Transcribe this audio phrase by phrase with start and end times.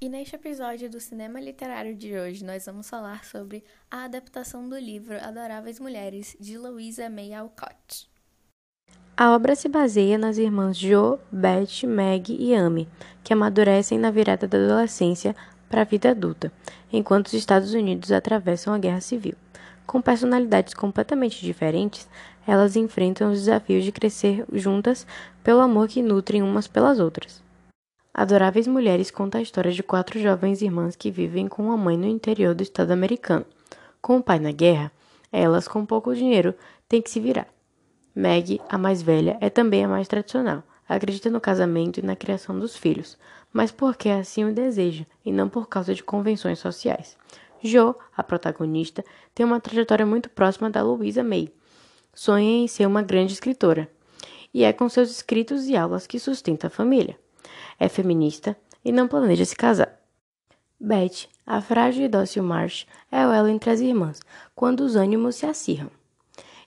[0.00, 4.78] E neste episódio do Cinema Literário de hoje, nós vamos falar sobre a adaptação do
[4.78, 8.08] livro Adoráveis Mulheres, de Louisa May Alcott.
[9.16, 12.88] A obra se baseia nas irmãs Jo, Beth, Meg e Amy,
[13.24, 15.34] que amadurecem na virada da adolescência
[15.68, 16.52] para a vida adulta,
[16.92, 19.34] enquanto os Estados Unidos atravessam a Guerra Civil.
[19.84, 22.08] Com personalidades completamente diferentes,
[22.46, 25.04] elas enfrentam os desafios de crescer juntas
[25.42, 27.47] pelo amor que nutrem umas pelas outras.
[28.12, 32.06] Adoráveis Mulheres conta a história de quatro jovens irmãs que vivem com a mãe no
[32.06, 33.44] interior do estado americano.
[34.00, 34.90] Com o pai na guerra,
[35.30, 36.54] elas, com pouco dinheiro,
[36.88, 37.46] têm que se virar.
[38.14, 40.64] Meg, a mais velha, é também a mais tradicional.
[40.88, 43.16] Acredita no casamento e na criação dos filhos,
[43.52, 47.16] mas porque assim o deseja e não por causa de convenções sociais.
[47.62, 49.04] Jo, a protagonista,
[49.34, 51.52] tem uma trajetória muito próxima da Louisa May.
[52.14, 53.88] Sonha em ser uma grande escritora,
[54.52, 57.16] e é com seus escritos e aulas que sustenta a família
[57.78, 59.98] é feminista e não planeja se casar.
[60.80, 64.20] Beth, a frágil e dócil Marsh, é o elo entre as irmãs,
[64.54, 65.90] quando os ânimos se acirram.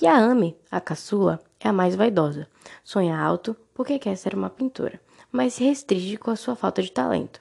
[0.00, 2.46] E a Amy, a caçula, é a mais vaidosa.
[2.82, 5.00] Sonha alto porque quer ser uma pintora,
[5.32, 7.40] mas se restringe com a sua falta de talento.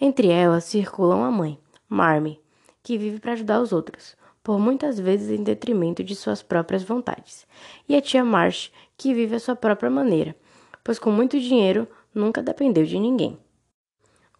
[0.00, 2.40] Entre elas circulam a mãe, Marmy,
[2.82, 7.46] que vive para ajudar os outros, por muitas vezes em detrimento de suas próprias vontades,
[7.88, 10.36] e a tia Marsh, que vive à sua própria maneira,
[10.84, 13.38] pois com muito dinheiro nunca dependeu de ninguém.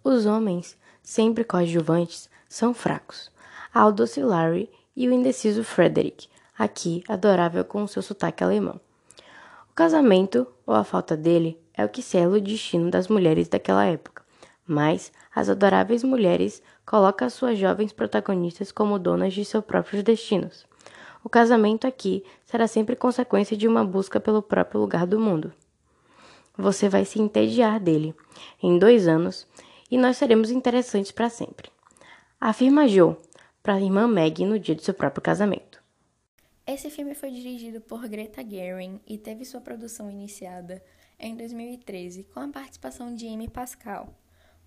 [0.05, 3.33] Os homens, sempre coadjuvantes, são fracos.
[3.73, 8.79] Há o doce Larry e o indeciso Frederick, aqui adorável com seu sotaque alemão.
[9.71, 13.87] O casamento, ou a falta dele, é o que sela o destino das mulheres daquela
[13.87, 14.23] época,
[14.67, 20.67] mas as adoráveis mulheres colocam as suas jovens protagonistas como donas de seus próprios destinos.
[21.25, 25.53] O casamento aqui será sempre consequência de uma busca pelo próprio lugar do mundo
[26.57, 28.15] você vai se entediar dele
[28.63, 29.47] em dois anos
[29.91, 31.71] e nós seremos interessantes para sempre.
[32.41, 33.17] Afirma Joe
[33.63, 35.83] para a irmã Meg no dia de seu próprio casamento.
[36.67, 40.83] Esse filme foi dirigido por Greta Gerwig e teve sua produção iniciada
[41.19, 44.15] em 2013 com a participação de Amy Pascal.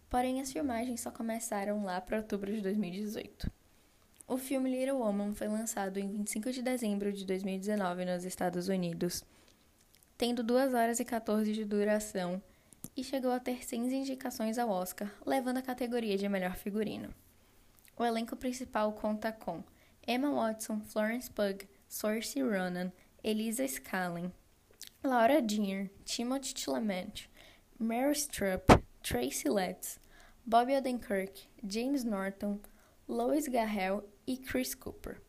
[0.09, 3.52] Porém, as filmagens só começaram lá para outubro de 2018.
[4.28, 9.24] O filme Little Woman foi lançado em 25 de dezembro de 2019 nos Estados Unidos
[10.18, 12.42] tendo 2 horas e 14 de duração,
[12.96, 17.14] e chegou a ter 6 indicações ao Oscar, levando a categoria de melhor figurino.
[17.96, 19.64] O elenco principal conta com
[20.08, 22.92] Emma Watson, Florence Pugh, Saoirse Ronan,
[23.24, 24.32] Elisa Scallen,
[25.04, 27.30] Laura Dean, Timothy Chalamet,
[27.80, 28.64] Meryl Streep,
[29.04, 30.00] Tracy Letts,
[30.46, 32.60] Bobby Odenkirk, James Norton,
[33.08, 35.22] Lois Garrel e Chris Cooper.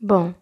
[0.00, 0.34] Bom,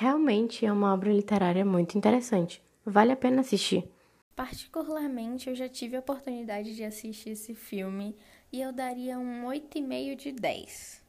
[0.00, 2.62] Realmente é uma obra literária muito interessante.
[2.86, 3.90] Vale a pena assistir.
[4.36, 8.16] Particularmente, eu já tive a oportunidade de assistir esse filme
[8.52, 11.02] e eu daria um 8,5 de 10.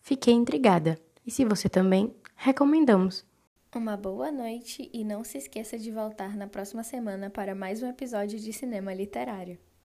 [0.00, 0.98] Fiquei intrigada.
[1.26, 3.22] E se você também, recomendamos.
[3.74, 7.88] Uma boa noite e não se esqueça de voltar na próxima semana para mais um
[7.90, 9.58] episódio de Cinema Literário.